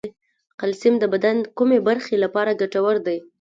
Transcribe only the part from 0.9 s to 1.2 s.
د